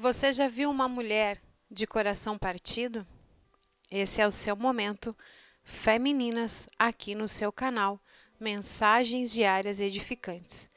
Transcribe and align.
Você 0.00 0.32
já 0.32 0.48
viu 0.48 0.70
uma 0.70 0.88
mulher 0.88 1.42
de 1.70 1.86
coração 1.86 2.38
partido? 2.38 3.06
Esse 3.90 4.22
é 4.22 4.26
o 4.26 4.30
seu 4.30 4.56
momento 4.56 5.14
Femininas 5.62 6.66
aqui 6.78 7.14
no 7.14 7.28
seu 7.28 7.52
canal 7.52 8.00
Mensagens 8.40 9.30
Diárias 9.30 9.78
Edificantes. 9.78 10.70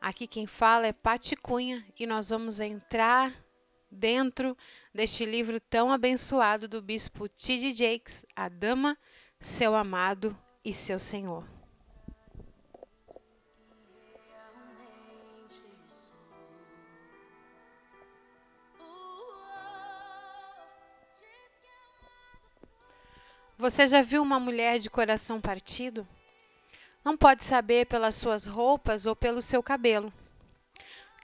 Aqui 0.00 0.28
quem 0.28 0.46
fala 0.46 0.86
é 0.86 0.92
Pati 0.92 1.34
Cunha 1.34 1.84
e 1.98 2.06
nós 2.06 2.30
vamos 2.30 2.60
entrar 2.60 3.34
dentro 3.90 4.56
deste 4.94 5.24
livro 5.24 5.58
tão 5.58 5.90
abençoado 5.90 6.68
do 6.68 6.80
bispo 6.80 7.28
T.D. 7.28 7.72
Jakes, 7.72 8.24
A 8.36 8.48
Dama, 8.48 8.96
Seu 9.40 9.74
Amado 9.74 10.38
e 10.64 10.72
Seu 10.72 11.00
Senhor. 11.00 11.53
Você 23.64 23.88
já 23.88 24.02
viu 24.02 24.20
uma 24.20 24.38
mulher 24.38 24.78
de 24.78 24.90
coração 24.90 25.40
partido? 25.40 26.06
Não 27.02 27.16
pode 27.16 27.44
saber 27.44 27.86
pelas 27.86 28.14
suas 28.14 28.44
roupas 28.44 29.06
ou 29.06 29.16
pelo 29.16 29.40
seu 29.40 29.62
cabelo. 29.62 30.12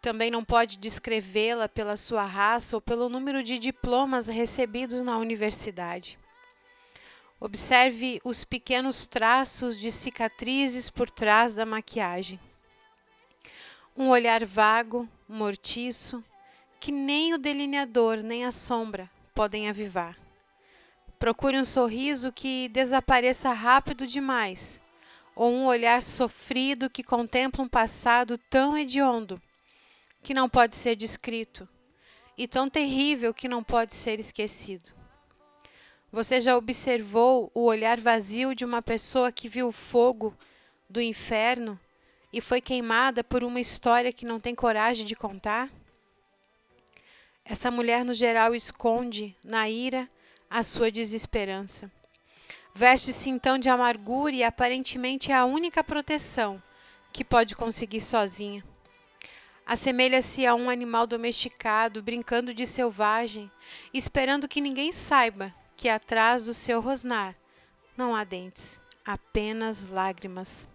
Também 0.01 0.31
não 0.31 0.43
pode 0.43 0.79
descrevê-la 0.79 1.69
pela 1.69 1.99
sua 1.99 2.25
raça 2.25 2.79
ou 2.79 2.81
pelo 2.81 3.11
número 3.11 3.43
de 3.43 3.59
diplomas 3.59 4.27
recebidos 4.27 5.03
na 5.03 5.19
universidade. 5.19 6.19
Observe 7.39 8.23
os 8.25 8.43
pequenos 8.43 9.07
traços 9.07 9.79
de 9.79 9.93
cicatrizes 9.93 10.89
por 10.89 11.11
trás 11.11 11.55
da 11.55 11.67
maquiagem. 11.67 12.41
Um 13.95 14.09
olhar 14.09 14.47
vago, 14.47 15.07
mortiço, 15.29 16.25
que 16.81 16.91
nem 16.91 17.35
o 17.35 17.39
delineador 17.39 18.23
nem 18.23 18.47
a 18.47 18.51
sombra 18.51 19.11
podem 19.35 19.69
avivar. 19.69 20.17
Procure 21.21 21.59
um 21.59 21.67
sorriso 21.67 22.33
que 22.33 22.71
desapareça 22.71 23.53
rápido 23.53 24.07
demais, 24.07 24.81
ou 25.37 25.53
um 25.53 25.67
olhar 25.67 26.01
sofrido 26.01 26.89
que 26.89 27.05
contempla 27.05 27.63
um 27.63 27.69
passado 27.69 28.39
tão 28.49 28.75
hediondo 28.75 29.39
que 30.23 30.33
não 30.33 30.49
pode 30.49 30.75
ser 30.75 30.97
descrito 30.97 31.69
e 32.39 32.49
tão 32.49 32.71
terrível 32.71 33.35
que 33.35 33.49
não 33.49 33.63
pode 33.63 33.95
ser 33.95 34.19
esquecido. 34.19 34.95
Você 36.11 36.41
já 36.41 36.57
observou 36.57 37.51
o 37.55 37.65
olhar 37.65 38.01
vazio 38.01 38.55
de 38.55 38.65
uma 38.65 38.81
pessoa 38.81 39.31
que 39.31 39.47
viu 39.47 39.69
o 39.69 39.73
fogo 39.73 40.35
do 40.89 41.03
inferno 41.03 41.79
e 42.33 42.41
foi 42.41 42.63
queimada 42.63 43.23
por 43.23 43.45
uma 43.45 43.61
história 43.61 44.11
que 44.11 44.25
não 44.25 44.41
tem 44.41 44.55
coragem 44.55 45.05
de 45.05 45.15
contar? 45.15 45.71
Essa 47.45 47.71
mulher, 47.71 48.07
no 48.07 48.15
geral, 48.15 48.55
esconde 48.55 49.37
na 49.45 49.69
ira 49.69 50.09
a 50.51 50.65
sua 50.65 50.91
desesperança. 50.91 51.89
Veste-se 52.75 53.31
então 53.31 53.57
de 53.57 53.69
amargura 53.69 54.35
e 54.35 54.43
aparentemente 54.43 55.31
é 55.31 55.37
a 55.37 55.45
única 55.45 55.85
proteção 55.85 56.61
que 57.13 57.25
pode 57.25 57.55
conseguir 57.55 58.01
sozinha. 58.01 58.65
Assemelha-se 59.65 60.45
a 60.45 60.55
um 60.57 60.69
animal 60.69 61.07
domesticado, 61.07 62.03
brincando 62.03 62.53
de 62.53 62.67
selvagem, 62.67 63.49
esperando 63.95 64.49
que 64.49 64.61
ninguém 64.61 64.91
saiba 64.91 65.55
que 65.77 65.89
atrás 65.89 66.45
do 66.45 66.53
seu 66.53 66.81
rosnar 66.81 67.37
não 67.97 68.17
há 68.17 68.25
dentes, 68.25 68.81
apenas 69.05 69.87
lágrimas. 69.87 70.69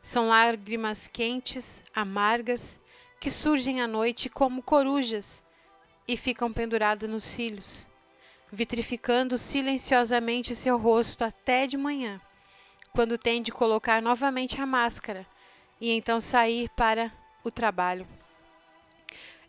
São 0.00 0.28
lágrimas 0.28 1.08
quentes, 1.08 1.82
amargas, 1.94 2.80
que 3.20 3.30
surgem 3.30 3.82
à 3.82 3.86
noite 3.86 4.30
como 4.30 4.62
corujas 4.62 5.42
e 6.08 6.16
ficam 6.16 6.52
penduradas 6.52 7.08
nos 7.08 7.24
cílios 7.24 7.86
vitrificando 8.54 9.36
silenciosamente 9.36 10.54
seu 10.54 10.78
rosto 10.78 11.24
até 11.24 11.66
de 11.66 11.76
manhã, 11.76 12.20
quando 12.92 13.18
tem 13.18 13.42
de 13.42 13.50
colocar 13.50 14.00
novamente 14.00 14.60
a 14.60 14.66
máscara 14.66 15.26
e 15.80 15.90
então 15.90 16.20
sair 16.20 16.70
para 16.70 17.12
o 17.42 17.50
trabalho. 17.50 18.06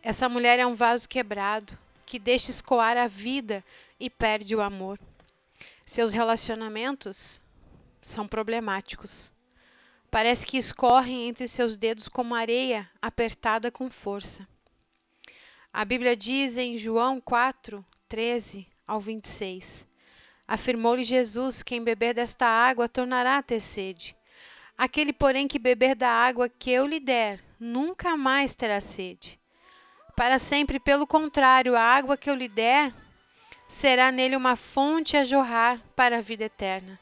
Essa 0.02 0.28
mulher 0.28 0.60
é 0.60 0.66
um 0.66 0.76
vaso 0.76 1.08
quebrado 1.08 1.78
que 2.06 2.20
deixa 2.20 2.52
escoar 2.52 2.98
a 2.98 3.08
vida 3.08 3.64
e 4.00 4.10
perde 4.10 4.56
o 4.56 4.62
amor. 4.62 5.00
Seus 5.86 6.12
relacionamentos 6.12 7.42
são 8.02 8.28
problemáticos. 8.28 9.32
Parece 10.12 10.46
que 10.46 10.58
escorrem 10.58 11.28
entre 11.28 11.48
seus 11.48 11.78
dedos 11.78 12.08
como 12.08 12.36
areia 12.36 12.90
apertada 13.02 13.72
com 13.72 13.90
força. 13.90 14.48
A 15.74 15.84
Bíblia 15.84 16.16
diz 16.16 16.58
em 16.58 16.78
João 16.78 17.20
4, 17.20 17.84
13: 18.08 18.68
ao 18.88 19.00
26. 19.00 19.88
Afirmou-lhe 20.48 21.04
Jesus: 21.04 21.64
Quem 21.64 21.84
beber 21.84 22.14
desta 22.14 22.46
água 22.46 22.88
tornará 22.88 23.38
a 23.38 23.44
ter 23.44 23.60
sede. 23.60 24.16
Aquele, 24.78 25.14
porém, 25.14 25.48
que 25.48 25.58
beber 25.58 25.96
da 25.96 26.10
água 26.10 26.50
que 26.50 26.70
eu 26.70 26.86
lhe 26.86 27.00
der, 27.00 27.40
nunca 27.60 28.18
mais 28.18 28.54
terá 28.56 28.82
sede. 28.82 29.40
Para 30.16 30.38
sempre, 30.38 30.80
pelo 30.80 31.08
contrário, 31.08 31.76
a 31.76 31.82
água 31.82 32.18
que 32.18 32.30
eu 32.30 32.36
lhe 32.36 32.48
der 32.48 32.94
será 33.68 34.12
nele 34.12 34.36
uma 34.36 34.56
fonte 34.56 35.18
a 35.18 35.24
jorrar 35.24 35.82
para 35.96 36.18
a 36.20 36.22
vida 36.22 36.44
eterna. 36.46 37.00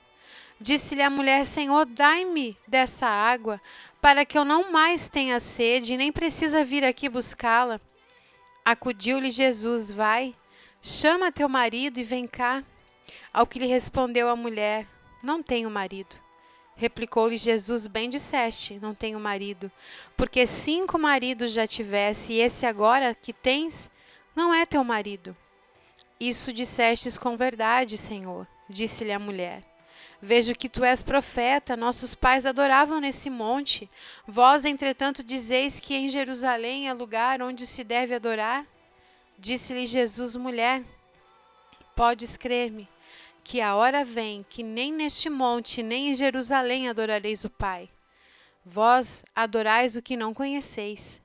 Disse-lhe 0.60 1.02
a 1.02 1.10
mulher: 1.10 1.46
Senhor, 1.46 1.86
dai-me 1.86 2.58
dessa 2.68 3.08
água, 3.08 3.60
para 4.00 4.24
que 4.24 4.38
eu 4.38 4.46
não 4.46 4.72
mais 4.72 5.10
tenha 5.10 5.40
sede, 5.40 5.98
nem 5.98 6.12
precisa 6.12 6.64
vir 6.64 6.86
aqui 6.86 7.10
buscá-la. 7.10 7.82
Acudiu-lhe 8.64 9.30
Jesus: 9.30 9.92
Vai 9.92 10.34
Chama 10.86 11.32
teu 11.32 11.48
marido 11.48 11.98
e 11.98 12.04
vem 12.04 12.28
cá. 12.28 12.62
Ao 13.32 13.48
que 13.48 13.58
lhe 13.58 13.68
respondeu 13.68 14.28
a 14.28 14.36
mulher: 14.36 14.86
Não 15.24 15.42
tenho 15.42 15.70
marido. 15.70 16.14
Replicou-lhe 16.76 17.38
Jesus: 17.38 17.88
Bem 17.88 18.10
disseste, 18.10 18.80
não 18.82 18.94
tenho 18.94 19.18
marido, 19.18 19.72
porque 20.18 20.46
cinco 20.46 21.00
maridos 21.00 21.54
já 21.54 21.66
tivesse, 21.66 22.34
e 22.34 22.42
esse 22.42 22.66
agora 22.66 23.16
que 23.16 23.32
tens 23.32 23.90
não 24.36 24.54
é 24.54 24.66
teu 24.66 24.84
marido. 24.84 25.34
Isso 26.20 26.52
dissestes 26.52 27.18
com 27.18 27.38
verdade, 27.38 27.98
Senhor, 27.98 28.46
disse-lhe 28.68 29.14
a 29.14 29.20
mulher. 29.20 29.64
Vejo 30.22 30.54
que 30.54 30.68
tu 30.68 30.84
és 30.84 31.02
profeta, 31.02 31.78
nossos 31.78 32.14
pais 32.14 32.46
adoravam 32.46 33.00
nesse 33.00 33.30
monte. 33.30 33.90
Vós, 34.28 34.66
entretanto, 34.66 35.24
dizeis 35.24 35.80
que 35.80 35.96
em 35.96 36.10
Jerusalém 36.10 36.90
é 36.90 36.94
lugar 36.94 37.42
onde 37.42 37.66
se 37.66 37.86
deve 37.86 38.16
adorar? 38.16 38.66
Disse-lhe 39.44 39.86
Jesus, 39.86 40.38
mulher: 40.38 40.86
Podes 41.98 42.38
crer-me, 42.38 42.88
que 43.44 43.60
a 43.60 43.76
hora 43.76 44.02
vem 44.02 44.46
que 44.48 44.64
nem 44.64 44.94
neste 44.94 45.30
monte, 45.30 45.84
nem 45.84 46.12
em 46.12 46.16
Jerusalém 46.16 46.88
adorareis 46.88 47.44
o 47.44 47.50
Pai. 47.50 47.90
Vós 48.66 49.22
adorais 49.36 49.98
o 49.98 50.02
que 50.02 50.16
não 50.16 50.34
conheceis. 50.34 51.22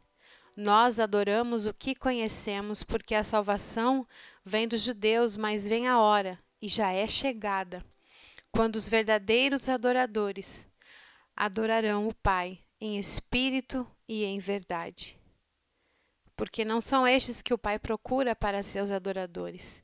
Nós 0.56 0.98
adoramos 0.98 1.68
o 1.68 1.72
que 1.72 1.94
conhecemos, 1.94 2.82
porque 2.82 3.14
a 3.14 3.22
salvação 3.22 4.04
vem 4.44 4.66
dos 4.66 4.80
judeus, 4.80 5.36
mas 5.36 5.68
vem 5.68 5.86
a 5.86 6.00
hora, 6.00 6.40
e 6.60 6.66
já 6.66 6.90
é 6.90 7.06
chegada, 7.06 7.86
quando 8.50 8.74
os 8.74 8.88
verdadeiros 8.88 9.68
adoradores 9.68 10.66
adorarão 11.36 12.08
o 12.08 12.14
Pai 12.16 12.58
em 12.80 12.98
espírito 12.98 13.86
e 14.08 14.24
em 14.24 14.40
verdade 14.40 15.17
porque 16.38 16.64
não 16.64 16.80
são 16.80 17.04
estes 17.04 17.42
que 17.42 17.52
o 17.52 17.58
Pai 17.58 17.80
procura 17.80 18.34
para 18.34 18.62
seus 18.62 18.92
adoradores. 18.92 19.82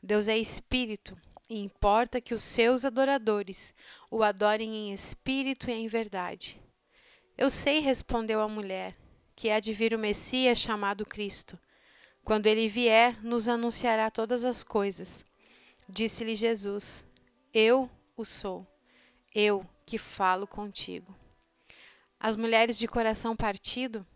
Deus 0.00 0.28
é 0.28 0.38
espírito 0.38 1.20
e 1.50 1.58
importa 1.58 2.20
que 2.20 2.32
os 2.32 2.44
seus 2.44 2.84
adoradores 2.84 3.74
o 4.08 4.22
adorem 4.22 4.72
em 4.72 4.94
espírito 4.94 5.68
e 5.68 5.72
em 5.72 5.88
verdade. 5.88 6.62
Eu 7.36 7.50
sei, 7.50 7.80
respondeu 7.80 8.40
a 8.40 8.46
mulher, 8.46 8.94
que 9.34 9.50
há 9.50 9.58
de 9.58 9.72
vir 9.72 9.94
o 9.94 9.98
Messias 9.98 10.60
chamado 10.60 11.04
Cristo. 11.04 11.58
Quando 12.22 12.46
ele 12.46 12.68
vier, 12.68 13.20
nos 13.24 13.48
anunciará 13.48 14.08
todas 14.08 14.44
as 14.44 14.62
coisas. 14.62 15.26
Disse-lhe 15.88 16.36
Jesus: 16.36 17.04
Eu 17.52 17.90
o 18.16 18.24
sou, 18.24 18.64
eu 19.34 19.66
que 19.84 19.98
falo 19.98 20.46
contigo. 20.46 21.12
As 22.18 22.36
mulheres 22.36 22.78
de 22.78 22.86
coração 22.86 23.34
partido 23.34 24.06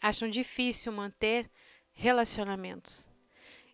acham 0.00 0.28
difícil 0.28 0.92
manter 0.92 1.50
relacionamentos. 1.92 3.08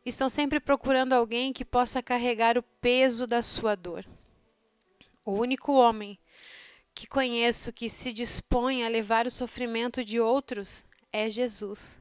Estão 0.04 0.28
sempre 0.28 0.60
procurando 0.60 1.12
alguém 1.12 1.52
que 1.52 1.64
possa 1.64 2.02
carregar 2.02 2.58
o 2.58 2.62
peso 2.62 3.26
da 3.26 3.42
sua 3.42 3.74
dor. 3.74 4.06
O 5.24 5.32
único 5.32 5.72
homem 5.72 6.18
que 6.94 7.06
conheço 7.06 7.72
que 7.72 7.88
se 7.88 8.12
dispõe 8.12 8.84
a 8.84 8.88
levar 8.88 9.26
o 9.26 9.30
sofrimento 9.30 10.04
de 10.04 10.20
outros 10.20 10.84
é 11.12 11.28
Jesus. 11.28 11.98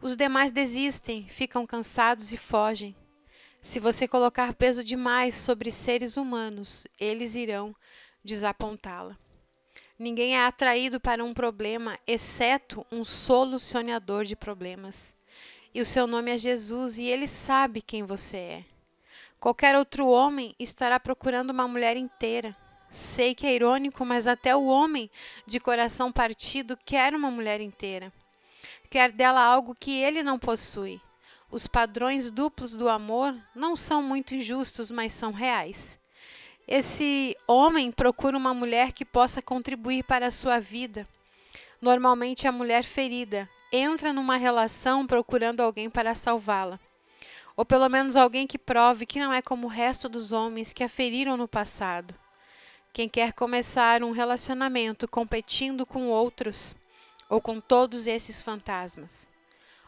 Os 0.00 0.16
demais 0.16 0.50
desistem, 0.50 1.28
ficam 1.28 1.66
cansados 1.66 2.32
e 2.32 2.36
fogem. 2.36 2.96
Se 3.60 3.78
você 3.78 4.08
colocar 4.08 4.54
peso 4.54 4.82
demais 4.82 5.36
sobre 5.36 5.70
seres 5.70 6.16
humanos, 6.16 6.84
eles 6.98 7.36
irão 7.36 7.76
desapontá-la. 8.24 9.16
Ninguém 10.02 10.34
é 10.34 10.44
atraído 10.44 10.98
para 10.98 11.22
um 11.22 11.32
problema 11.32 11.96
exceto 12.08 12.84
um 12.90 13.04
solucionador 13.04 14.24
de 14.24 14.34
problemas. 14.34 15.14
E 15.72 15.80
o 15.80 15.84
seu 15.84 16.08
nome 16.08 16.32
é 16.32 16.36
Jesus 16.36 16.98
e 16.98 17.04
ele 17.04 17.28
sabe 17.28 17.80
quem 17.80 18.02
você 18.02 18.36
é. 18.36 18.64
Qualquer 19.38 19.76
outro 19.76 20.08
homem 20.08 20.56
estará 20.58 20.98
procurando 20.98 21.50
uma 21.50 21.68
mulher 21.68 21.96
inteira. 21.96 22.56
Sei 22.90 23.32
que 23.32 23.46
é 23.46 23.54
irônico, 23.54 24.04
mas 24.04 24.26
até 24.26 24.56
o 24.56 24.64
homem 24.64 25.08
de 25.46 25.60
coração 25.60 26.10
partido 26.10 26.76
quer 26.84 27.14
uma 27.14 27.30
mulher 27.30 27.60
inteira. 27.60 28.12
Quer 28.90 29.12
dela 29.12 29.40
algo 29.40 29.72
que 29.72 29.92
ele 29.92 30.24
não 30.24 30.36
possui. 30.36 31.00
Os 31.48 31.68
padrões 31.68 32.28
duplos 32.28 32.74
do 32.74 32.88
amor 32.88 33.40
não 33.54 33.76
são 33.76 34.02
muito 34.02 34.34
injustos, 34.34 34.90
mas 34.90 35.14
são 35.14 35.30
reais. 35.30 35.96
Esse 36.66 37.36
homem 37.46 37.90
procura 37.90 38.36
uma 38.36 38.54
mulher 38.54 38.92
que 38.92 39.04
possa 39.04 39.42
contribuir 39.42 40.04
para 40.04 40.28
a 40.28 40.30
sua 40.30 40.60
vida. 40.60 41.06
Normalmente, 41.80 42.46
a 42.46 42.52
mulher 42.52 42.84
ferida 42.84 43.48
entra 43.72 44.12
numa 44.12 44.36
relação 44.36 45.06
procurando 45.06 45.60
alguém 45.60 45.90
para 45.90 46.14
salvá-la. 46.14 46.78
Ou 47.56 47.64
pelo 47.64 47.88
menos 47.88 48.16
alguém 48.16 48.46
que 48.46 48.58
prove 48.58 49.04
que 49.04 49.18
não 49.18 49.32
é 49.32 49.42
como 49.42 49.66
o 49.66 49.70
resto 49.70 50.08
dos 50.08 50.30
homens 50.30 50.72
que 50.72 50.84
a 50.84 50.88
feriram 50.88 51.36
no 51.36 51.48
passado. 51.48 52.14
Quem 52.92 53.08
quer 53.08 53.32
começar 53.32 54.02
um 54.02 54.10
relacionamento 54.10 55.08
competindo 55.08 55.84
com 55.84 56.08
outros 56.08 56.76
ou 57.28 57.40
com 57.40 57.60
todos 57.60 58.06
esses 58.06 58.40
fantasmas. 58.42 59.28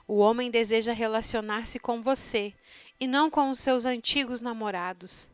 O 0.09 0.19
homem 0.19 0.51
deseja 0.51 0.93
relacionar-se 0.93 1.79
com 1.79 2.03
você 2.03 2.53
e 2.99 3.07
não 3.07 3.31
com 3.31 3.51
os 3.51 3.59
seus 3.59 3.85
antigos 3.85 4.41
namorados. 4.41 5.31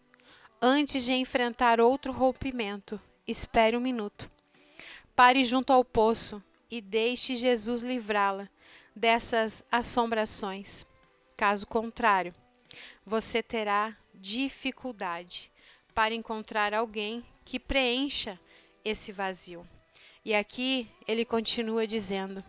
Antes 0.62 1.06
de 1.06 1.12
enfrentar 1.14 1.80
outro 1.80 2.12
rompimento, 2.12 3.00
espere 3.26 3.78
um 3.78 3.80
minuto. 3.80 4.30
Pare 5.16 5.42
junto 5.42 5.72
ao 5.72 5.82
poço 5.82 6.42
e 6.70 6.82
deixe 6.82 7.34
Jesus 7.34 7.80
livrá-la 7.80 8.46
dessas 8.94 9.64
assombrações. 9.72 10.84
Caso 11.34 11.66
contrário, 11.66 12.34
você 13.06 13.42
terá 13.42 13.96
dificuldade 14.14 15.50
para 15.94 16.14
encontrar 16.14 16.74
alguém 16.74 17.24
que 17.42 17.58
preencha 17.58 18.38
esse 18.84 19.12
vazio. 19.12 19.66
E 20.22 20.34
aqui 20.34 20.90
ele 21.08 21.24
continua 21.24 21.86
dizendo: 21.86 22.44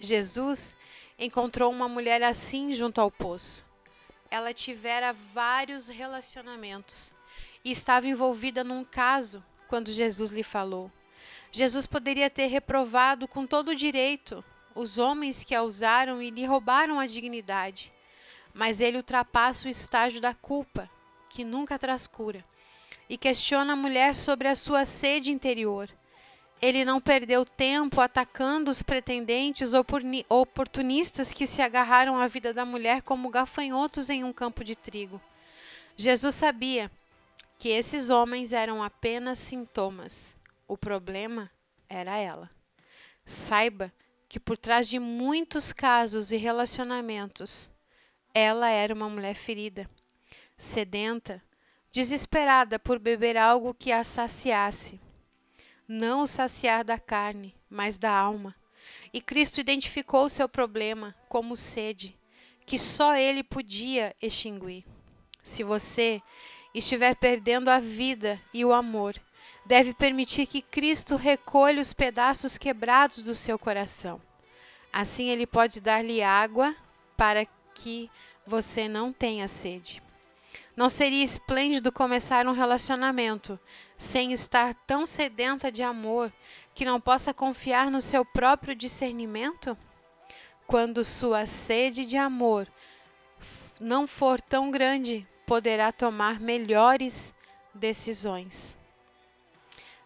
Jesus 0.00 0.76
encontrou 1.16 1.70
uma 1.70 1.88
mulher 1.88 2.20
assim 2.24 2.72
junto 2.74 3.00
ao 3.00 3.12
poço. 3.12 3.64
Ela 4.32 4.54
tivera 4.54 5.12
vários 5.12 5.88
relacionamentos 5.88 7.12
e 7.62 7.70
estava 7.70 8.08
envolvida 8.08 8.64
num 8.64 8.82
caso 8.82 9.44
quando 9.68 9.92
Jesus 9.92 10.30
lhe 10.30 10.42
falou. 10.42 10.90
Jesus 11.50 11.86
poderia 11.86 12.30
ter 12.30 12.46
reprovado 12.46 13.28
com 13.28 13.46
todo 13.46 13.72
o 13.72 13.74
direito 13.74 14.42
os 14.74 14.96
homens 14.96 15.44
que 15.44 15.54
a 15.54 15.62
usaram 15.62 16.22
e 16.22 16.30
lhe 16.30 16.46
roubaram 16.46 16.98
a 16.98 17.06
dignidade, 17.06 17.92
mas 18.54 18.80
ele 18.80 18.96
ultrapassa 18.96 19.68
o 19.68 19.70
estágio 19.70 20.18
da 20.18 20.32
culpa, 20.32 20.88
que 21.28 21.44
nunca 21.44 21.78
traz 21.78 22.06
cura, 22.06 22.42
e 23.10 23.18
questiona 23.18 23.74
a 23.74 23.76
mulher 23.76 24.14
sobre 24.14 24.48
a 24.48 24.54
sua 24.54 24.86
sede 24.86 25.30
interior. 25.30 25.90
Ele 26.62 26.84
não 26.84 27.00
perdeu 27.00 27.44
tempo 27.44 28.00
atacando 28.00 28.70
os 28.70 28.82
pretendentes 28.82 29.72
oportunistas 30.28 31.32
que 31.32 31.46
se 31.46 31.60
agarraram 31.60 32.16
à 32.16 32.26
vida 32.28 32.54
da 32.54 32.64
mulher 32.64 33.02
como 33.02 33.28
gafanhotos 33.28 34.08
em 34.08 34.22
um 34.22 34.32
campo 34.32 34.62
de 34.62 34.76
trigo. 34.76 35.20
Jesus 35.96 36.36
sabia 36.36 36.90
que 37.58 37.68
esses 37.68 38.08
homens 38.08 38.52
eram 38.52 38.82
apenas 38.82 39.38
sintomas 39.40 40.36
o 40.72 40.78
problema 40.78 41.50
era 41.86 42.16
ela. 42.16 42.50
Saiba 43.26 43.92
que 44.26 44.40
por 44.40 44.56
trás 44.56 44.88
de 44.88 44.98
muitos 44.98 45.70
casos 45.70 46.32
e 46.32 46.38
relacionamentos, 46.38 47.70
ela 48.32 48.70
era 48.70 48.94
uma 48.94 49.10
mulher 49.10 49.34
ferida, 49.34 49.86
sedenta, 50.56 51.42
desesperada 51.90 52.78
por 52.78 52.98
beber 52.98 53.36
algo 53.36 53.74
que 53.74 53.92
a 53.92 54.02
saciasse. 54.02 54.98
Não 55.94 56.22
o 56.22 56.26
saciar 56.26 56.82
da 56.82 56.98
carne, 56.98 57.54
mas 57.68 57.98
da 57.98 58.10
alma. 58.10 58.54
E 59.12 59.20
Cristo 59.20 59.60
identificou 59.60 60.26
seu 60.26 60.48
problema 60.48 61.14
como 61.28 61.54
sede, 61.54 62.18
que 62.64 62.78
só 62.78 63.14
ele 63.14 63.44
podia 63.44 64.16
extinguir. 64.22 64.86
Se 65.44 65.62
você 65.62 66.22
estiver 66.74 67.14
perdendo 67.14 67.68
a 67.68 67.78
vida 67.78 68.40
e 68.54 68.64
o 68.64 68.72
amor, 68.72 69.20
deve 69.66 69.92
permitir 69.92 70.46
que 70.46 70.62
Cristo 70.62 71.14
recolha 71.14 71.82
os 71.82 71.92
pedaços 71.92 72.56
quebrados 72.56 73.22
do 73.22 73.34
seu 73.34 73.58
coração. 73.58 74.18
Assim, 74.90 75.28
Ele 75.28 75.46
pode 75.46 75.78
dar-lhe 75.78 76.22
água 76.22 76.74
para 77.18 77.44
que 77.74 78.10
você 78.46 78.88
não 78.88 79.12
tenha 79.12 79.46
sede. 79.46 80.01
Não 80.82 80.88
seria 80.88 81.22
esplêndido 81.22 81.92
começar 81.92 82.44
um 82.44 82.52
relacionamento 82.52 83.56
sem 83.96 84.32
estar 84.32 84.74
tão 84.74 85.06
sedenta 85.06 85.70
de 85.70 85.80
amor 85.80 86.32
que 86.74 86.84
não 86.84 87.00
possa 87.00 87.32
confiar 87.32 87.88
no 87.88 88.00
seu 88.00 88.24
próprio 88.24 88.74
discernimento? 88.74 89.78
Quando 90.66 91.04
sua 91.04 91.46
sede 91.46 92.04
de 92.04 92.16
amor 92.16 92.66
não 93.80 94.08
for 94.08 94.40
tão 94.40 94.72
grande, 94.72 95.24
poderá 95.46 95.92
tomar 95.92 96.40
melhores 96.40 97.32
decisões. 97.72 98.76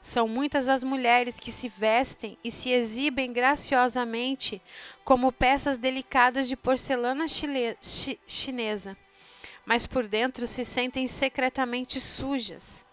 São 0.03 0.29
muitas 0.29 0.69
as 0.69 0.85
mulheres 0.85 1.41
que 1.41 1.51
se 1.51 1.71
vestem 1.71 2.37
e 2.45 2.51
se 2.51 2.69
exibem 2.69 3.33
graciosamente 3.33 4.61
como 5.07 5.33
peças 5.33 5.79
delicadas 5.79 6.47
de 6.47 6.55
porcelana 6.55 7.27
chile, 7.27 7.79
chi, 7.81 8.21
chinesa, 8.27 8.95
mas 9.67 9.87
por 9.87 10.07
dentro 10.07 10.47
se 10.47 10.65
sentem 10.65 11.07
secretamente 11.07 12.01
sujas. 12.01 12.87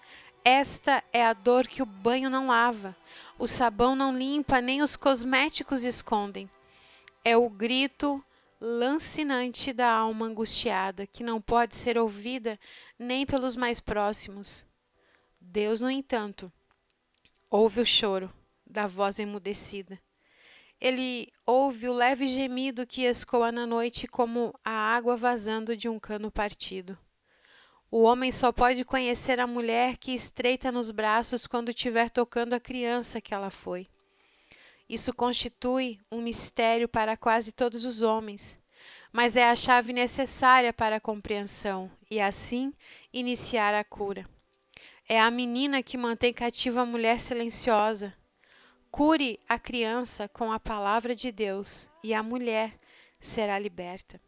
Esta 0.43 1.01
é 1.13 1.25
a 1.25 1.31
dor 1.31 1.67
que 1.67 1.81
o 1.81 1.85
banho 1.85 2.29
não 2.29 2.47
lava, 2.47 2.93
o 3.39 3.47
sabão 3.47 3.95
não 3.95 4.17
limpa, 4.17 4.59
nem 4.59 4.81
os 4.81 4.97
cosméticos 4.97 5.85
escondem. 5.85 6.49
É 7.23 7.37
o 7.37 7.49
grito 7.49 8.21
lancinante 8.59 9.71
da 9.71 9.89
alma 9.89 10.25
angustiada, 10.25 11.07
que 11.07 11.23
não 11.23 11.39
pode 11.39 11.75
ser 11.75 11.97
ouvida 11.97 12.59
nem 12.99 13.25
pelos 13.25 13.55
mais 13.55 13.79
próximos. 13.79 14.65
Deus, 15.39 15.79
no 15.79 15.89
entanto, 15.89 16.51
Ouve 17.55 17.81
o 17.81 17.85
choro 17.85 18.33
da 18.65 18.87
voz 18.87 19.19
emudecida. 19.19 20.01
Ele 20.83 21.31
ouve 21.45 21.87
o 21.87 21.93
leve 21.93 22.27
gemido 22.27 22.85
que 22.85 23.03
escoa 23.03 23.53
na 23.53 23.65
noite 23.65 24.05
como 24.05 24.53
a 24.65 24.69
água 24.69 25.15
vazando 25.15 25.77
de 25.77 25.87
um 25.87 25.97
cano 25.97 26.29
partido. 26.29 26.97
O 27.89 28.01
homem 28.01 28.33
só 28.33 28.51
pode 28.51 28.83
conhecer 28.83 29.39
a 29.39 29.47
mulher 29.47 29.95
que 29.95 30.11
estreita 30.13 30.73
nos 30.73 30.91
braços 30.91 31.47
quando 31.47 31.69
estiver 31.69 32.09
tocando 32.09 32.51
a 32.51 32.59
criança 32.59 33.21
que 33.21 33.33
ela 33.33 33.49
foi. 33.49 33.87
Isso 34.89 35.13
constitui 35.13 36.01
um 36.11 36.21
mistério 36.21 36.89
para 36.89 37.15
quase 37.15 37.53
todos 37.53 37.85
os 37.85 38.01
homens, 38.01 38.59
mas 39.09 39.37
é 39.37 39.49
a 39.49 39.55
chave 39.55 39.93
necessária 39.93 40.73
para 40.73 40.97
a 40.97 40.99
compreensão 40.99 41.89
e, 42.11 42.19
assim, 42.19 42.73
iniciar 43.13 43.73
a 43.73 43.85
cura. 43.85 44.27
É 45.07 45.17
a 45.17 45.31
menina 45.31 45.81
que 45.81 45.95
mantém 45.95 46.33
cativa 46.33 46.81
a 46.81 46.85
mulher 46.85 47.21
silenciosa. 47.21 48.13
Cure 48.95 49.39
a 49.49 49.57
criança 49.57 50.29
com 50.29 50.51
a 50.51 50.59
palavra 50.59 51.15
de 51.15 51.31
Deus 51.31 51.89
e 52.03 52.13
a 52.13 52.21
mulher 52.21 52.79
será 53.19 53.57
liberta. 53.57 54.21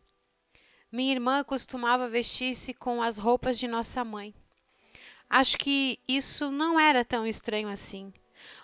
Minha 0.91 1.11
irmã 1.11 1.43
costumava 1.43 2.09
vestir-se 2.09 2.73
com 2.73 2.99
as 2.99 3.19
roupas 3.19 3.59
de 3.59 3.67
nossa 3.67 4.03
mãe. 4.03 4.33
Acho 5.29 5.55
que 5.59 5.99
isso 6.07 6.49
não 6.49 6.79
era 6.79 7.05
tão 7.05 7.27
estranho 7.27 7.69
assim. 7.69 8.11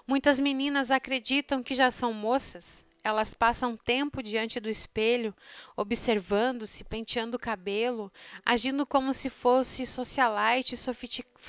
Muitas 0.08 0.39
meninas 0.39 0.89
acreditam 0.89 1.62
que 1.62 1.75
já 1.75 1.91
são 1.91 2.12
moças 2.12 2.84
elas 3.03 3.36
passam 3.36 3.77
tempo 3.77 4.24
diante 4.24 4.60
do 4.60 4.70
espelho, 4.70 5.36
observando-se, 5.77 6.84
penteando 6.84 7.38
o 7.38 7.39
cabelo, 7.39 8.12
agindo 8.43 8.88
como 8.88 9.13
se 9.13 9.29
fossem 9.29 9.86
socialites 9.86 10.88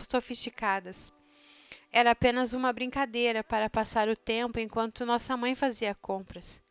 sofisticadas. 0.09 1.11
Era 1.93 2.13
apenas 2.13 2.55
uma 2.55 2.73
brincadeira 2.73 3.45
para 3.45 3.69
passar 3.69 4.09
o 4.09 4.17
tempo 4.17 4.59
enquanto 4.59 5.05
nossa 5.05 5.37
mãe 5.37 5.55
fazia 5.55 5.95
compras. 5.95 6.63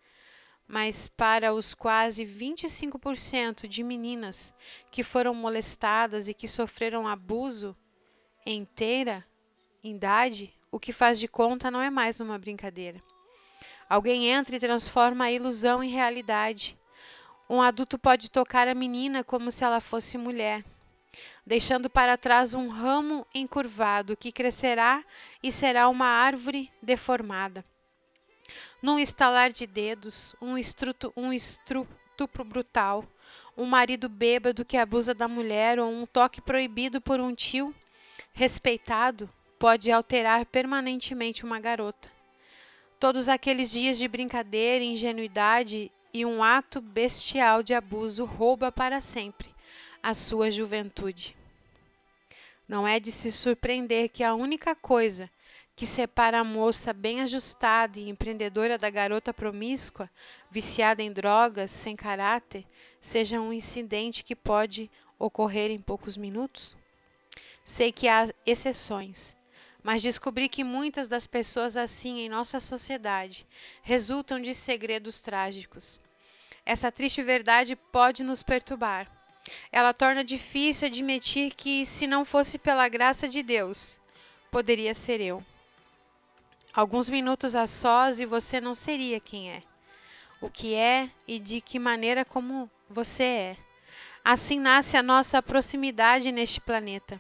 Mas 0.68 1.08
para 1.08 1.54
os 1.54 1.76
quase 1.76 2.26
25% 2.26 3.68
de 3.68 3.84
meninas 3.84 4.56
que 4.90 5.04
foram 5.04 5.36
molestadas 5.36 6.28
e 6.28 6.34
que 6.34 6.48
sofreram 6.48 7.08
abuso 7.08 7.78
inteira, 8.46 9.24
idade, 9.84 10.52
o 10.72 10.80
que 10.80 10.92
faz 10.92 11.20
de 11.20 11.28
conta 11.28 11.70
não 11.70 11.82
é 11.82 11.90
mais 11.90 12.20
uma 12.20 12.40
brincadeira. 12.40 13.00
Alguém 13.88 14.28
entra 14.28 14.56
e 14.56 14.60
transforma 14.60 15.26
a 15.26 15.32
ilusão 15.32 15.84
em 15.84 15.90
realidade. 15.90 16.80
Um 17.50 17.62
adulto 17.62 18.00
pode 18.00 18.32
tocar 18.32 18.68
a 18.68 18.74
menina 18.74 19.24
como 19.24 19.52
se 19.52 19.64
ela 19.64 19.82
fosse 19.82 20.18
mulher, 20.18 20.64
deixando 21.46 21.90
para 21.90 22.18
trás 22.18 22.54
um 22.54 22.70
ramo 22.70 23.26
encurvado 23.34 24.18
que 24.18 24.32
crescerá 24.32 25.04
e 25.42 25.52
será 25.52 25.90
uma 25.90 26.08
árvore 26.08 26.72
deformada. 26.82 27.66
Num 28.82 29.00
estalar 29.00 29.52
de 29.52 29.66
dedos, 29.66 30.36
um, 30.42 30.54
um 31.18 31.34
instrutor 31.34 31.88
estupro 32.22 32.46
brutal, 32.46 33.04
um 33.58 33.66
marido 33.66 34.08
bêbado 34.08 34.64
que 34.64 34.78
abusa 34.78 35.14
da 35.14 35.28
mulher 35.28 35.80
ou 35.80 35.92
um 35.92 36.06
toque 36.06 36.40
proibido 36.40 37.02
por 37.02 37.20
um 37.20 37.34
tio 37.34 37.74
respeitado 38.32 39.30
pode 39.58 39.92
alterar 39.92 40.46
permanentemente 40.46 41.44
uma 41.44 41.60
garota. 41.60 42.12
Todos 43.00 43.28
aqueles 43.28 43.72
dias 43.72 43.98
de 43.98 44.08
brincadeira, 44.08 44.84
ingenuidade 44.84 45.92
e 46.14 46.24
um 46.24 46.44
ato 46.44 46.80
bestial 46.80 47.64
de 47.64 47.74
abuso 47.74 48.24
rouba 48.24 48.72
para 48.72 49.02
sempre 49.02 49.50
a 50.02 50.14
sua 50.14 50.50
juventude. 50.50 51.36
Não 52.68 52.88
é 52.88 53.00
de 53.00 53.12
se 53.12 53.32
surpreender 53.32 54.10
que 54.10 54.24
a 54.24 54.34
única 54.34 54.74
coisa 54.74 55.30
que 55.76 55.86
separa 55.86 56.40
a 56.40 56.44
moça 56.44 56.94
bem 56.94 57.22
ajustada 57.22 58.00
e 58.00 58.10
empreendedora 58.10 58.78
da 58.78 58.90
garota 58.90 59.34
promíscua, 59.34 60.10
viciada 60.50 61.02
em 61.02 61.12
drogas, 61.12 61.72
sem 61.72 61.96
caráter, 61.96 62.66
seja 63.00 63.42
um 63.42 63.52
incidente 63.52 64.24
que 64.24 64.36
pode 64.36 64.90
ocorrer 65.18 65.72
em 65.72 65.80
poucos 65.80 66.18
minutos? 66.18 66.78
Sei 67.66 67.92
que 67.92 68.08
há 68.08 68.28
exceções, 68.46 69.36
mas 69.84 70.02
descobri 70.02 70.48
que 70.48 70.64
muitas 70.64 71.08
das 71.08 71.28
pessoas 71.28 71.76
assim 71.76 72.20
em 72.20 72.30
nossa 72.30 72.60
sociedade 72.60 73.48
resultam 73.82 74.42
de 74.42 74.54
segredos 74.54 75.20
trágicos. 75.22 76.00
Essa 76.66 76.92
triste 76.92 77.24
verdade 77.24 77.76
pode 77.76 78.24
nos 78.24 78.44
perturbar. 78.44 79.21
Ela 79.72 79.94
torna 79.94 80.24
difícil 80.24 80.88
admitir 80.88 81.54
que, 81.54 81.86
se 81.86 82.08
não 82.08 82.24
fosse 82.26 82.58
pela 82.58 82.88
graça 82.88 83.28
de 83.28 83.42
Deus, 83.44 84.00
poderia 84.50 84.94
ser 84.94 85.22
eu. 85.22 85.44
Alguns 86.74 87.10
minutos 87.10 87.56
a 87.56 87.68
sós 87.68 88.20
e 88.20 88.26
você 88.26 88.62
não 88.62 88.74
seria 88.74 89.20
quem 89.20 89.52
é, 89.52 89.62
o 90.40 90.50
que 90.50 90.74
é 90.74 91.10
e 91.28 91.38
de 91.38 91.60
que 91.60 91.78
maneira 91.78 92.24
como 92.24 92.70
você 92.90 93.24
é. 93.24 93.58
Assim 94.24 94.60
nasce 94.60 94.96
a 94.96 95.04
nossa 95.04 95.42
proximidade 95.42 96.32
neste 96.32 96.62
planeta. 96.62 97.20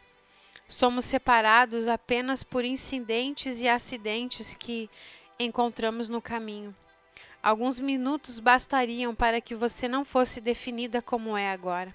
Somos 0.69 1.03
separados 1.03 1.89
apenas 1.89 2.43
por 2.43 2.63
incidentes 2.63 3.59
e 3.59 3.67
acidentes 3.67 4.55
que 4.55 4.89
encontramos 5.38 6.07
no 6.07 6.21
caminho. 6.21 6.73
Alguns 7.43 7.79
minutos 7.79 8.39
bastariam 8.39 9.13
para 9.13 9.41
que 9.41 9.55
você 9.55 9.88
não 9.88 10.05
fosse 10.05 10.39
definida 10.39 11.01
como 11.01 11.35
é 11.35 11.51
agora. 11.51 11.93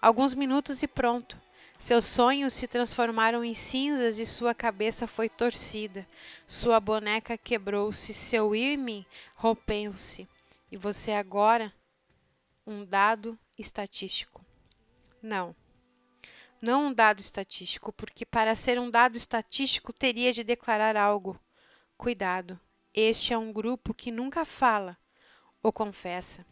Alguns 0.00 0.34
minutos 0.34 0.82
e 0.82 0.88
pronto. 0.88 1.40
Seus 1.78 2.04
sonhos 2.04 2.52
se 2.52 2.66
transformaram 2.66 3.44
em 3.44 3.52
cinzas 3.52 4.18
e 4.18 4.26
sua 4.26 4.54
cabeça 4.54 5.06
foi 5.06 5.28
torcida. 5.28 6.06
Sua 6.46 6.80
boneca 6.80 7.36
quebrou-se, 7.36 8.14
seu 8.14 8.54
irme 8.54 9.06
rompeu-se. 9.36 10.28
E 10.70 10.76
você 10.76 11.12
agora 11.12 11.72
um 12.66 12.84
dado 12.84 13.38
estatístico. 13.58 14.44
Não. 15.22 15.54
Não 16.60 16.86
um 16.86 16.94
dado 16.94 17.20
estatístico, 17.20 17.92
porque 17.92 18.24
para 18.24 18.54
ser 18.54 18.78
um 18.78 18.90
dado 18.90 19.16
estatístico 19.16 19.92
teria 19.92 20.32
de 20.32 20.42
declarar 20.42 20.96
algo. 20.96 21.38
Cuidado, 21.96 22.58
este 22.94 23.34
é 23.34 23.38
um 23.38 23.52
grupo 23.52 23.92
que 23.92 24.10
nunca 24.10 24.44
fala 24.44 24.96
ou 25.62 25.72
confessa. 25.72 26.46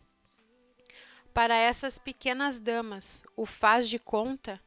Para 1.34 1.56
essas 1.56 1.98
pequenas 1.98 2.60
damas, 2.60 3.22
o 3.34 3.46
faz 3.46 3.88
de 3.88 3.98
conta 3.98 4.60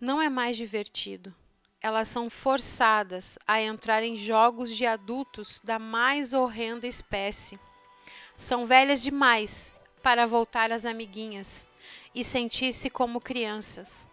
não 0.00 0.20
é 0.20 0.30
mais 0.30 0.56
divertido. 0.56 1.34
Elas 1.78 2.08
são 2.08 2.30
forçadas 2.30 3.38
a 3.46 3.60
entrar 3.60 4.02
em 4.02 4.16
jogos 4.16 4.74
de 4.74 4.86
adultos 4.86 5.60
da 5.62 5.78
mais 5.78 6.32
horrenda 6.32 6.86
espécie. 6.86 7.60
São 8.34 8.64
velhas 8.64 9.02
demais 9.02 9.74
para 10.02 10.26
voltar 10.26 10.72
às 10.72 10.86
amiguinhas 10.86 11.66
e 12.14 12.24
sentir-se 12.24 12.88
como 12.88 13.20
crianças, 13.20 14.08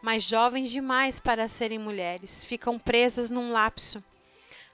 mas 0.00 0.22
jovens 0.22 0.70
demais 0.70 1.18
para 1.18 1.48
serem 1.48 1.78
mulheres. 1.78 2.44
Ficam 2.44 2.78
presas 2.78 3.30
num 3.30 3.50
lapso. 3.50 4.02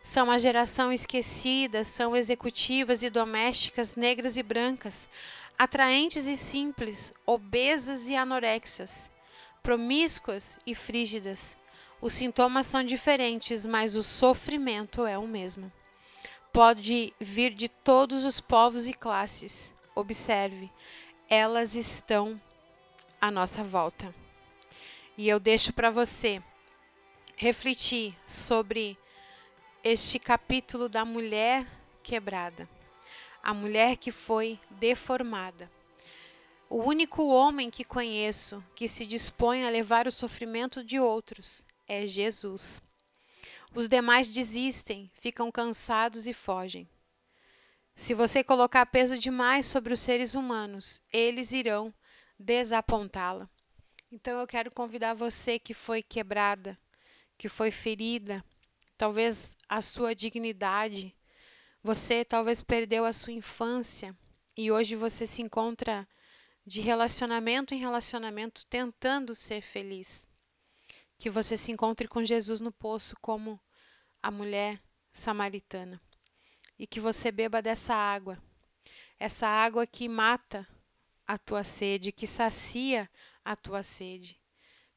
São 0.03 0.31
a 0.31 0.39
geração 0.39 0.93
esquecida, 0.93 1.85
são 1.85 2.17
executivas 2.17 3.03
e 3.03 3.11
domésticas 3.11 3.95
negras 3.95 4.37
e 4.37 4.43
brancas, 4.43 5.09
atraentes 5.59 6.27
e 6.27 6.37
simples, 6.37 7.13
obesas 7.27 8.09
e 8.09 8.17
anorexas 8.17 9.11
promíscuas 9.63 10.59
e 10.67 10.75
frígidas. 10.75 11.57
Os 12.01 12.15
sintomas 12.15 12.67
são 12.67 12.83
diferentes, 12.83 13.67
mas 13.67 13.95
o 13.95 14.03
sofrimento 14.03 15.05
é 15.07 15.19
o 15.19 15.27
mesmo. 15.27 15.71
Pode 16.53 17.13
vir 17.21 17.55
de 17.55 17.69
todos 17.69 18.25
os 18.25 18.41
povos 18.41 18.89
e 18.89 18.93
classes. 18.93 19.75
Observe, 19.95 20.71
elas 21.29 21.75
estão 21.75 22.41
à 23.21 23.31
nossa 23.31 23.63
volta. 23.63 24.15
E 25.17 25.29
eu 25.29 25.39
deixo 25.39 25.73
para 25.73 25.91
você 25.91 26.43
refletir 27.37 28.17
sobre 28.27 28.99
este 29.83 30.19
capítulo 30.19 30.91
da 30.91 31.07
mulher 31.07 31.67
quebrada, 32.03 32.69
a 33.43 33.55
mulher 33.55 33.97
que 33.97 34.13
foi 34.13 34.61
deformada. 34.73 35.71
O 36.69 36.83
único 36.83 37.27
homem 37.29 37.71
que 37.71 37.83
conheço 37.83 38.63
que 38.75 38.87
se 38.87 39.07
dispõe 39.07 39.65
a 39.65 39.71
levar 39.71 40.07
o 40.07 40.13
sofrimento 40.13 40.85
de 40.85 41.01
outros 41.01 41.65
é 41.89 42.07
Jesus. 42.07 42.83
Os 43.75 43.89
demais 43.89 44.29
desistem, 44.29 45.11
ficam 45.15 45.51
cansados 45.51 46.27
e 46.27 46.35
fogem. 46.35 46.87
Se 47.97 48.13
você 48.13 48.45
colocar 48.45 48.85
peso 48.87 49.19
demais 49.19 49.65
sobre 49.67 49.95
os 49.95 50.01
seres 50.01 50.35
humanos, 50.35 51.03
eles 51.13 51.53
irão 51.53 51.93
desapontá-la. 52.39 53.49
Então 54.13 54.41
eu 54.41 54.47
quero 54.47 54.71
convidar 54.75 55.15
você 55.15 55.59
que 55.59 55.73
foi 55.73 56.03
quebrada, 56.03 56.79
que 57.39 57.49
foi 57.49 57.71
ferida, 57.71 58.45
talvez 59.01 59.57
a 59.67 59.81
sua 59.81 60.15
dignidade, 60.15 61.17
você 61.83 62.23
talvez 62.23 62.63
perdeu 62.63 63.07
a 63.07 63.15
sua 63.15 63.33
infância 63.33 64.15
e 64.55 64.71
hoje 64.71 64.95
você 64.95 65.27
se 65.27 65.41
encontra 65.41 66.07
de 66.67 66.83
relacionamento 66.83 67.75
em 67.75 67.79
relacionamento 67.79 68.67
tentando 68.67 69.35
ser 69.35 69.63
feliz. 69.63 70.29
Que 71.17 71.31
você 71.31 71.57
se 71.57 71.73
encontre 71.73 72.07
com 72.07 72.23
Jesus 72.23 72.61
no 72.61 72.71
poço 72.71 73.17
como 73.23 73.59
a 74.23 74.31
mulher 74.31 74.79
samaritana. 75.15 75.99
E 76.79 76.87
que 76.87 77.01
você 77.01 77.33
beba 77.33 77.63
dessa 77.63 77.95
água. 77.95 78.37
Essa 79.19 79.47
água 79.47 79.87
que 79.87 80.11
mata 80.11 80.69
a 81.27 81.39
tua 81.39 81.65
sede, 81.65 82.13
que 82.13 82.27
sacia 82.27 83.09
a 83.43 83.57
tua 83.57 83.83
sede. 83.83 84.39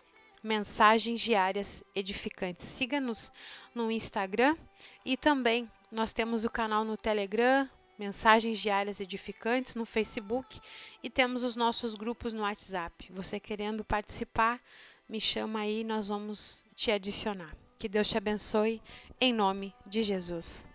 Mensagens 0.43 1.21
Diárias 1.21 1.85
Edificantes. 1.95 2.67
Siga-nos 2.67 3.33
no 3.75 3.91
Instagram 3.91 4.57
e 5.05 5.17
também 5.17 5.71
nós 5.91 6.13
temos 6.13 6.45
o 6.45 6.51
canal 6.51 6.85
no 6.85 6.97
Telegram, 6.97 7.69
Mensagens 7.99 8.59
Diárias 8.59 9.01
Edificantes 9.01 9.75
no 9.75 9.85
Facebook 9.85 10.59
e 11.03 11.11
temos 11.11 11.45
os 11.45 11.57
nossos 11.57 11.95
grupos 11.95 12.33
no 12.33 12.43
WhatsApp. 12.43 13.13
Você 13.13 13.39
querendo 13.39 13.85
participar, 13.85 14.61
me 15.09 15.21
chama 15.21 15.61
aí, 15.61 15.85
nós 15.85 16.09
vamos 16.09 16.65
te 16.75 16.91
adicionar. 16.91 17.55
Que 17.79 17.89
Deus 17.89 18.09
te 18.09 18.17
abençoe 18.17 18.81
em 19.21 19.33
nome 19.33 19.75
de 19.87 20.03
Jesus. 20.03 20.70